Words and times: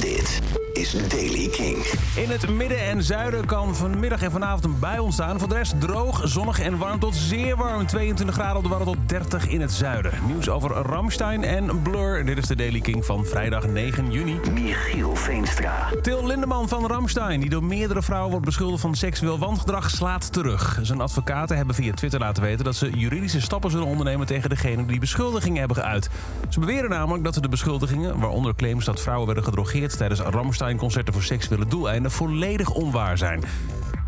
Dit 0.00 0.40
is 0.78 1.08
Daily 1.08 1.48
King. 1.48 1.76
In 2.16 2.30
het 2.30 2.48
midden 2.48 2.80
en 2.80 3.02
zuiden 3.02 3.46
kan 3.46 3.76
vanmiddag 3.76 4.22
en 4.22 4.30
vanavond 4.30 4.64
een 4.64 4.78
bui 4.78 4.98
ontstaan. 4.98 5.38
Voor 5.38 5.48
de 5.48 5.54
rest 5.54 5.80
droog, 5.80 6.20
zonnig 6.24 6.60
en 6.60 6.78
warm 6.78 6.98
tot 6.98 7.16
zeer 7.16 7.56
warm. 7.56 7.86
22 7.86 8.34
graden 8.34 8.56
op 8.56 8.62
de 8.62 8.68
warm 8.68 8.84
tot 8.84 8.96
30 9.06 9.48
in 9.48 9.60
het 9.60 9.72
zuiden. 9.72 10.12
Nieuws 10.26 10.48
over 10.48 10.70
Ramstein 10.70 11.44
en 11.44 11.82
Blur. 11.82 12.24
Dit 12.24 12.38
is 12.38 12.46
de 12.46 12.56
Daily 12.56 12.80
King 12.80 13.04
van 13.04 13.24
vrijdag 13.24 13.66
9 13.66 14.12
juni. 14.12 14.40
Michiel 14.52 15.16
Veenstra. 15.16 15.88
Til 16.02 16.26
Lindeman 16.26 16.68
van 16.68 16.86
Ramstein, 16.86 17.40
die 17.40 17.50
door 17.50 17.64
meerdere 17.64 18.02
vrouwen 18.02 18.30
wordt 18.30 18.46
beschuldigd 18.46 18.80
van 18.80 18.94
seksueel 18.94 19.38
wangedrag, 19.38 19.90
slaat 19.90 20.32
terug. 20.32 20.78
Zijn 20.82 21.00
advocaten 21.00 21.56
hebben 21.56 21.74
via 21.74 21.92
Twitter 21.92 22.20
laten 22.20 22.42
weten 22.42 22.64
dat 22.64 22.76
ze 22.76 22.90
juridische 22.90 23.40
stappen 23.40 23.70
zullen 23.70 23.86
ondernemen 23.86 24.26
tegen 24.26 24.50
degene 24.50 24.86
die 24.86 25.00
beschuldigingen 25.00 25.58
hebben 25.58 25.76
geuit. 25.76 26.10
Ze 26.48 26.60
beweren 26.60 26.90
namelijk 26.90 27.24
dat 27.24 27.34
de 27.42 27.48
beschuldigingen, 27.48 28.18
waaronder 28.18 28.54
claims 28.54 28.84
dat 28.84 29.00
vrouwen 29.00 29.26
werden 29.26 29.44
gedrogeerd 29.44 29.96
tijdens 29.96 30.22
Ramstein-concerten 30.68 31.12
voor 31.12 31.22
seksuele 31.22 31.66
doeleinden, 31.66 32.10
volledig 32.10 32.70
onwaar 32.70 33.18
zijn. 33.18 33.42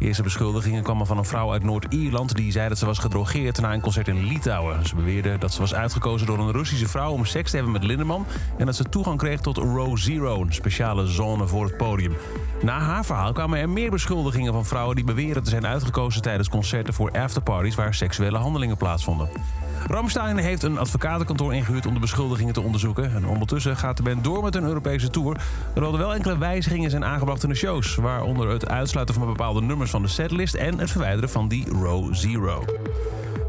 De 0.00 0.06
eerste 0.06 0.22
beschuldigingen 0.22 0.82
kwamen 0.82 1.06
van 1.06 1.18
een 1.18 1.24
vrouw 1.24 1.52
uit 1.52 1.62
Noord-Ierland... 1.62 2.36
die 2.36 2.52
zei 2.52 2.68
dat 2.68 2.78
ze 2.78 2.86
was 2.86 2.98
gedrogeerd 2.98 3.60
na 3.60 3.72
een 3.72 3.80
concert 3.80 4.08
in 4.08 4.24
Litouwen. 4.24 4.86
Ze 4.86 4.94
beweerde 4.94 5.38
dat 5.38 5.52
ze 5.52 5.60
was 5.60 5.74
uitgekozen 5.74 6.26
door 6.26 6.38
een 6.38 6.52
Russische 6.52 6.88
vrouw... 6.88 7.12
om 7.12 7.24
seks 7.24 7.50
te 7.50 7.56
hebben 7.56 7.74
met 7.74 7.84
Lindeman... 7.84 8.26
en 8.58 8.66
dat 8.66 8.76
ze 8.76 8.84
toegang 8.84 9.18
kreeg 9.18 9.40
tot 9.40 9.56
Row 9.56 9.96
Zero, 9.96 10.40
een 10.40 10.52
speciale 10.52 11.06
zone 11.06 11.46
voor 11.46 11.64
het 11.64 11.76
podium. 11.76 12.16
Na 12.62 12.78
haar 12.78 13.04
verhaal 13.04 13.32
kwamen 13.32 13.58
er 13.58 13.68
meer 13.68 13.90
beschuldigingen 13.90 14.52
van 14.52 14.64
vrouwen... 14.64 14.96
die 14.96 15.04
beweren 15.04 15.42
te 15.42 15.50
zijn 15.50 15.66
uitgekozen 15.66 16.22
tijdens 16.22 16.48
concerten 16.48 16.94
voor 16.94 17.10
afterparties... 17.10 17.74
waar 17.74 17.94
seksuele 17.94 18.38
handelingen 18.38 18.76
plaatsvonden. 18.76 19.28
Ramstein 19.86 20.36
heeft 20.36 20.62
een 20.62 20.78
advocatenkantoor 20.78 21.54
ingehuurd 21.54 21.86
om 21.86 21.94
de 21.94 22.00
beschuldigingen 22.00 22.52
te 22.52 22.60
onderzoeken. 22.60 23.14
En 23.14 23.26
ondertussen 23.26 23.76
gaat 23.76 23.96
de 23.96 24.02
band 24.02 24.24
door 24.24 24.42
met 24.42 24.54
een 24.54 24.64
Europese 24.64 25.10
tour. 25.10 25.40
Terwijl 25.72 25.92
er 25.92 25.98
wel 25.98 26.14
enkele 26.14 26.38
wijzigingen 26.38 26.90
zijn 26.90 27.04
aangebracht 27.04 27.42
in 27.42 27.48
de 27.48 27.54
shows. 27.54 27.94
Waaronder 27.94 28.48
het 28.48 28.68
uitsluiten 28.68 29.14
van 29.14 29.26
bepaalde 29.26 29.60
nummers 29.60 29.89
van 29.90 30.02
de 30.02 30.08
setlist 30.08 30.54
en 30.54 30.78
het 30.78 30.90
verwijderen 30.90 31.30
van 31.30 31.48
die 31.48 31.68
Row 31.68 32.14
Zero. 32.14 32.64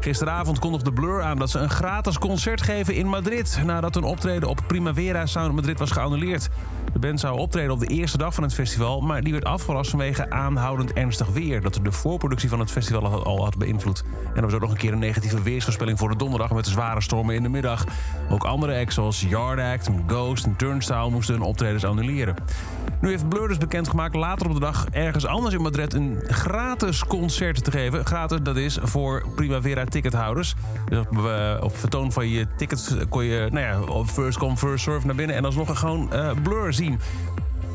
Gisteravond 0.00 0.58
kondigde 0.58 0.92
Blur 0.92 1.22
aan 1.22 1.38
dat 1.38 1.50
ze 1.50 1.58
een 1.58 1.70
gratis 1.70 2.18
concert 2.18 2.62
geven 2.62 2.94
in 2.94 3.06
Madrid... 3.06 3.60
nadat 3.64 3.96
een 3.96 4.04
optreden 4.04 4.48
op 4.48 4.60
Primavera 4.66 5.26
Sound 5.26 5.54
Madrid 5.54 5.78
was 5.78 5.90
geannuleerd. 5.90 6.48
De 6.92 6.98
band 6.98 7.20
zou 7.20 7.38
optreden 7.38 7.70
op 7.70 7.80
de 7.80 7.86
eerste 7.86 8.18
dag 8.18 8.34
van 8.34 8.42
het 8.42 8.54
festival... 8.54 9.00
maar 9.00 9.22
die 9.22 9.32
werd 9.32 9.44
afgelast 9.44 9.90
vanwege 9.90 10.30
aanhoudend 10.30 10.92
ernstig 10.92 11.28
weer... 11.28 11.60
dat 11.60 11.80
de 11.82 11.92
voorproductie 11.92 12.48
van 12.48 12.58
het 12.60 12.70
festival 12.70 13.24
al 13.24 13.44
had 13.44 13.58
beïnvloed. 13.58 14.04
En 14.34 14.36
er 14.36 14.50
was 14.50 14.60
nog 14.60 14.70
een 14.70 14.76
keer 14.76 14.92
een 14.92 14.98
negatieve 14.98 15.42
weersvoorspelling 15.42 15.98
voor 15.98 16.08
de 16.08 16.16
donderdag... 16.16 16.50
met 16.50 16.66
zware 16.66 17.00
stormen 17.00 17.34
in 17.34 17.42
de 17.42 17.48
middag. 17.48 17.84
Ook 18.30 18.44
andere 18.44 18.80
acts 18.80 18.94
zoals 18.94 19.20
Yard 19.20 19.60
Act, 19.60 19.90
Ghost 20.06 20.44
en 20.44 20.56
Turnstile 20.56 21.10
moesten 21.10 21.34
hun 21.34 21.44
optredens 21.44 21.84
annuleren. 21.84 22.34
Nu 23.02 23.08
heeft 23.08 23.28
Blur 23.28 23.48
dus 23.48 23.58
bekendgemaakt 23.58 24.14
later 24.14 24.46
op 24.46 24.52
de 24.52 24.60
dag 24.60 24.86
ergens 24.90 25.26
anders 25.26 25.54
in 25.54 25.62
Madrid... 25.62 25.94
een 25.94 26.18
gratis 26.26 27.04
concert 27.04 27.64
te 27.64 27.70
geven. 27.70 28.06
Gratis, 28.06 28.38
dat 28.42 28.56
is 28.56 28.78
voor 28.82 29.24
Primavera 29.34 29.84
tickethouders. 29.84 30.54
Dus 30.88 30.98
op, 30.98 31.08
op 31.60 31.76
vertoon 31.76 32.12
van 32.12 32.28
je 32.28 32.46
tickets 32.56 32.94
kon 33.08 33.24
je, 33.24 33.48
nou 33.50 33.66
ja, 33.66 34.04
first 34.04 34.38
come, 34.38 34.56
first 34.56 34.84
serve 34.84 35.06
naar 35.06 35.14
binnen... 35.14 35.36
en 35.36 35.44
alsnog 35.44 35.78
gewoon 35.78 36.10
uh, 36.12 36.30
Blur 36.42 36.72
zien. 36.72 37.00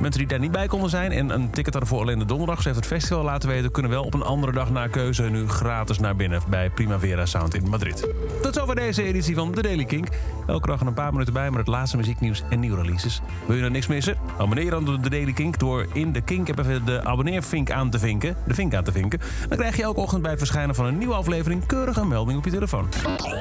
Mensen 0.00 0.20
die 0.20 0.28
daar 0.28 0.38
niet 0.38 0.52
bij 0.52 0.66
konden 0.66 0.90
zijn 0.90 1.12
en 1.12 1.30
een 1.30 1.50
ticket 1.50 1.72
hadden 1.72 1.90
voor 1.90 2.00
alleen 2.00 2.18
de 2.18 2.24
donderdag... 2.24 2.64
heeft 2.64 2.76
het 2.76 2.86
festival 2.86 3.24
laten 3.24 3.48
weten... 3.48 3.70
kunnen 3.70 3.90
wel 3.90 4.04
op 4.04 4.14
een 4.14 4.22
andere 4.22 4.52
dag 4.52 4.70
na 4.70 4.86
keuze 4.86 5.22
nu 5.22 5.48
gratis 5.48 5.98
naar 5.98 6.16
binnen... 6.16 6.42
bij 6.48 6.70
Primavera 6.70 7.26
Sound 7.26 7.54
in 7.54 7.68
Madrid. 7.68 8.08
Tot 8.42 8.54
zover 8.54 8.74
deze 8.74 9.02
editie 9.02 9.34
van 9.34 9.52
The 9.52 9.62
Daily 9.62 9.84
Kink. 9.84 10.08
Elke 10.46 10.66
dag 10.66 10.80
een 10.80 10.94
paar 10.94 11.12
minuten 11.12 11.32
bij 11.32 11.50
met 11.50 11.58
het 11.58 11.68
laatste 11.68 11.96
muzieknieuws 11.96 12.42
en 12.50 12.60
nieuwe 12.60 12.82
releases. 12.82 13.20
Wil 13.46 13.54
je 13.54 13.60
nou 13.60 13.72
niks 13.72 13.86
missen? 13.86 14.16
Abonneer 14.38 14.70
dan 14.70 14.88
op 14.88 15.02
The 15.02 15.10
Daily 15.10 15.32
Kink 15.32 15.58
door 15.58 15.86
in 15.92 16.12
de 16.12 16.20
Kink 16.20 16.48
even 16.48 16.84
de 16.84 17.04
abonneervink 17.04 17.70
aan 17.70 17.90
te 17.90 17.98
vinken. 17.98 18.36
De 18.46 18.54
vink 18.54 18.74
aan 18.74 18.84
te 18.84 18.92
vinken. 18.92 19.20
Dan 19.48 19.58
krijg 19.58 19.76
je 19.76 19.82
elke 19.82 20.00
ochtend 20.00 20.22
bij 20.22 20.30
het 20.30 20.40
verschijnen 20.40 20.74
van 20.74 20.86
een 20.86 20.98
nieuwe 20.98 21.14
aflevering... 21.14 21.66
keurig 21.66 21.96
een 21.96 22.08
melding 22.08 22.38
op 22.38 22.44
je 22.44 22.50
telefoon. 22.50 22.88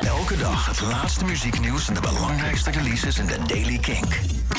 Elke 0.01 0.37
dag 0.37 0.65
het 0.67 0.81
laatste 0.81 1.25
muzieknieuws 1.25 1.87
en 1.87 1.93
de 1.93 2.01
belangrijkste 2.01 2.71
releases 2.71 3.19
in 3.19 3.25
The 3.25 3.39
Daily 3.47 3.77
Kink. 3.77 4.36